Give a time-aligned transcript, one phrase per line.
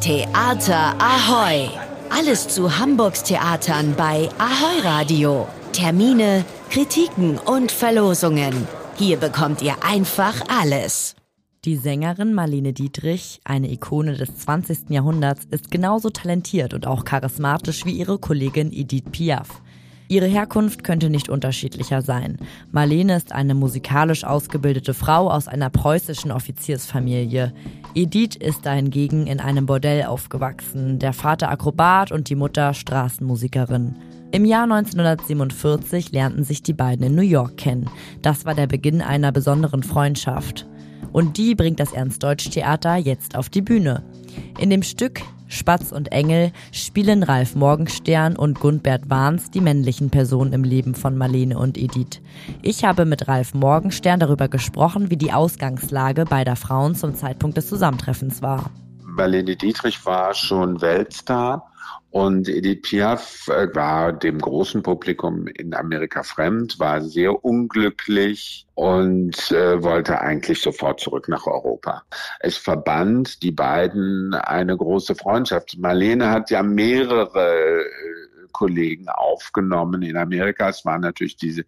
[0.00, 1.68] Theater Ahoy!
[2.08, 5.48] Alles zu Hamburgs Theatern bei Ahoy Radio.
[5.72, 8.68] Termine, Kritiken und Verlosungen.
[8.96, 11.16] Hier bekommt ihr einfach alles.
[11.64, 14.90] Die Sängerin Marlene Dietrich, eine Ikone des 20.
[14.90, 19.60] Jahrhunderts, ist genauso talentiert und auch charismatisch wie ihre Kollegin Edith Piaf.
[20.08, 22.38] Ihre Herkunft könnte nicht unterschiedlicher sein.
[22.72, 27.52] Marlene ist eine musikalisch ausgebildete Frau aus einer preußischen Offiziersfamilie.
[27.94, 33.96] Edith ist dahingegen in einem Bordell aufgewachsen, der Vater Akrobat und die Mutter Straßenmusikerin.
[34.30, 37.90] Im Jahr 1947 lernten sich die beiden in New York kennen.
[38.22, 40.66] Das war der Beginn einer besonderen Freundschaft.
[41.12, 44.02] Und die bringt das Ernst-Deutsch-Theater jetzt auf die Bühne.
[44.58, 50.52] In dem Stück Spatz und Engel spielen Ralf Morgenstern und Gundbert Wahns die männlichen Personen
[50.52, 52.20] im Leben von Marlene und Edith.
[52.62, 57.68] Ich habe mit Ralf Morgenstern darüber gesprochen, wie die Ausgangslage beider Frauen zum Zeitpunkt des
[57.68, 58.70] Zusammentreffens war.
[59.18, 61.72] Marlene Dietrich war schon Weltstar
[62.10, 69.82] und Edith Piaf war dem großen Publikum in Amerika fremd, war sehr unglücklich und äh,
[69.82, 72.04] wollte eigentlich sofort zurück nach Europa.
[72.38, 75.76] Es verband die beiden eine große Freundschaft.
[75.78, 77.84] Marlene hat ja mehrere
[78.58, 80.68] Kollegen aufgenommen in Amerika.
[80.68, 81.64] Es war natürlich diese,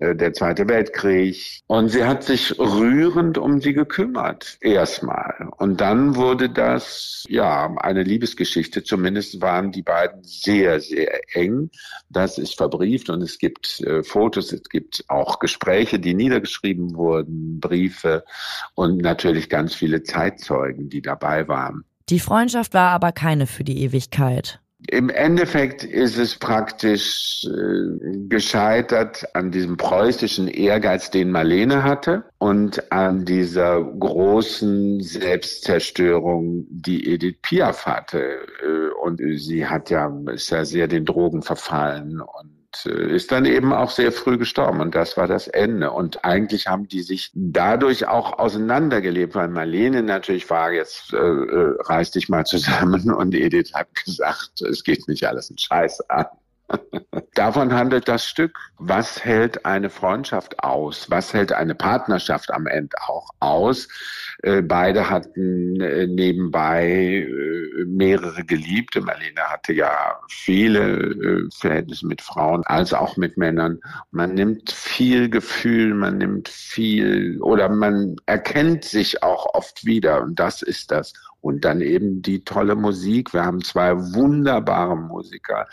[0.00, 1.60] äh, der Zweite Weltkrieg.
[1.66, 5.50] Und sie hat sich rührend um sie gekümmert, erstmal.
[5.58, 8.82] Und dann wurde das, ja, eine Liebesgeschichte.
[8.82, 11.70] Zumindest waren die beiden sehr, sehr eng.
[12.08, 17.60] Das ist verbrieft und es gibt äh, Fotos, es gibt auch Gespräche, die niedergeschrieben wurden,
[17.60, 18.24] Briefe
[18.74, 21.84] und natürlich ganz viele Zeitzeugen, die dabei waren.
[22.08, 24.61] Die Freundschaft war aber keine für die Ewigkeit.
[24.92, 32.92] Im Endeffekt ist es praktisch äh, gescheitert an diesem preußischen Ehrgeiz, den Marlene hatte und
[32.92, 38.20] an dieser großen Selbstzerstörung, die Edith Piaf hatte.
[38.62, 43.72] Äh, und sie hat ja, ist ja sehr den Drogen verfallen und ist dann eben
[43.72, 45.90] auch sehr früh gestorben und das war das Ende.
[45.90, 51.76] Und eigentlich haben die sich dadurch auch auseinandergelebt, weil Marlene natürlich war, jetzt äh, äh
[51.80, 56.26] reiß dich mal zusammen und Edith hat gesagt, es geht mich alles ein Scheiß an.
[57.34, 58.58] Davon handelt das Stück.
[58.78, 61.10] Was hält eine Freundschaft aus?
[61.10, 63.88] Was hält eine Partnerschaft am Ende auch aus?
[64.42, 69.00] Äh, beide hatten äh, nebenbei äh, mehrere Geliebte.
[69.00, 73.80] Marlene hatte ja viele Verhältnisse mit Frauen als auch mit Männern.
[74.10, 80.38] Man nimmt viel Gefühl, man nimmt viel oder man erkennt sich auch oft wieder und
[80.38, 81.12] das ist das.
[81.40, 83.32] Und dann eben die tolle Musik.
[83.34, 85.66] Wir haben zwei wunderbare Musiker.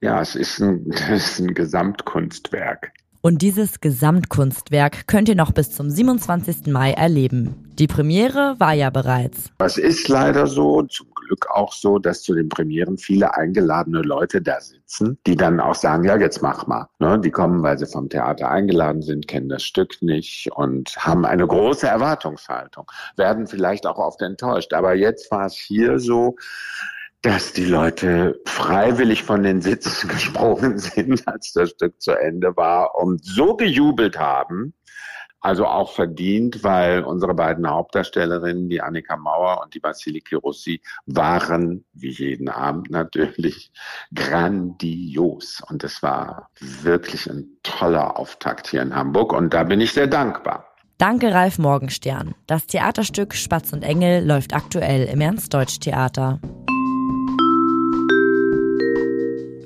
[0.00, 2.92] Ja, es ist ein, es ist ein Gesamtkunstwerk.
[3.20, 6.66] Und dieses Gesamtkunstwerk könnt ihr noch bis zum 27.
[6.66, 7.72] Mai erleben.
[7.78, 9.50] Die Premiere war ja bereits.
[9.60, 14.42] Es ist leider so, zum Glück auch so, dass zu den Premieren viele eingeladene Leute
[14.42, 16.86] da sitzen, die dann auch sagen, ja, jetzt mach mal.
[16.98, 17.18] Ne?
[17.18, 21.46] Die kommen, weil sie vom Theater eingeladen sind, kennen das Stück nicht und haben eine
[21.46, 22.84] große Erwartungshaltung,
[23.16, 24.74] werden vielleicht auch oft enttäuscht.
[24.74, 26.36] Aber jetzt war es hier so,
[27.24, 32.96] dass die Leute freiwillig von den Sitzen gesprungen sind, als das Stück zu Ende war
[32.96, 34.74] und so gejubelt haben,
[35.40, 41.86] also auch verdient, weil unsere beiden Hauptdarstellerinnen, die Annika Mauer und die Vasiliki Rossi, waren,
[41.94, 43.72] wie jeden Abend natürlich,
[44.14, 45.62] grandios.
[45.70, 50.06] Und es war wirklich ein toller Auftakt hier in Hamburg und da bin ich sehr
[50.08, 50.66] dankbar.
[50.98, 52.34] Danke, Ralf Morgenstern.
[52.46, 56.40] Das Theaterstück Spatz und Engel läuft aktuell im Ernst-Deutsch-Theater.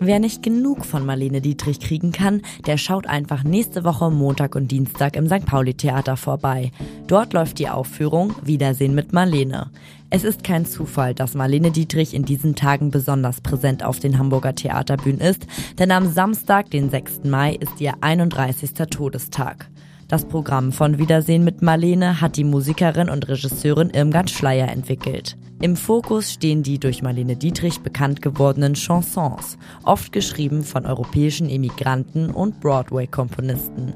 [0.08, 4.70] Wer nicht genug von Marlene Dietrich kriegen kann, der schaut einfach nächste Woche Montag und
[4.70, 5.44] Dienstag im St.
[5.44, 6.70] Pauli Theater vorbei.
[7.06, 9.70] Dort läuft die Aufführung Wiedersehen mit Marlene.
[10.08, 14.54] Es ist kein Zufall, dass Marlene Dietrich in diesen Tagen besonders präsent auf den Hamburger
[14.54, 15.46] Theaterbühnen ist,
[15.78, 17.24] denn am Samstag, den 6.
[17.24, 18.72] Mai, ist ihr 31.
[18.88, 19.68] Todestag.
[20.08, 25.36] Das Programm von Wiedersehen mit Marlene hat die Musikerin und Regisseurin Irmgard Schleier entwickelt.
[25.60, 32.30] Im Fokus stehen die durch Marlene Dietrich bekannt gewordenen Chansons, oft geschrieben von europäischen Emigranten
[32.30, 33.92] und Broadway-Komponisten.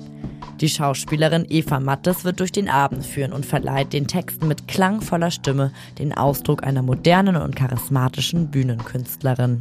[0.61, 5.31] Die Schauspielerin Eva Mattes wird durch den Abend führen und verleiht den Texten mit klangvoller
[5.31, 5.71] Stimme
[6.01, 9.61] den Ausdruck einer modernen und charismatischen Bühnenkünstlerin.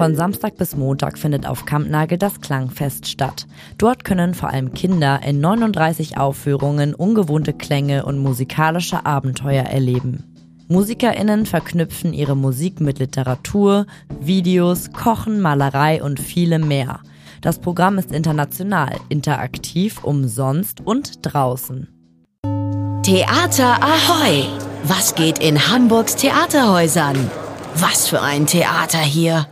[0.00, 3.46] Von Samstag bis Montag findet auf Kampnagel das Klangfest statt.
[3.76, 10.24] Dort können vor allem Kinder in 39 Aufführungen ungewohnte Klänge und musikalische Abenteuer erleben.
[10.68, 13.84] MusikerInnen verknüpfen ihre Musik mit Literatur,
[14.22, 17.00] Videos, Kochen, Malerei und vielem mehr.
[17.42, 21.88] Das Programm ist international, interaktiv, umsonst und draußen.
[23.02, 24.44] Theater Ahoy!
[24.84, 27.30] Was geht in Hamburgs Theaterhäusern?
[27.74, 29.46] Was für ein Theater hier!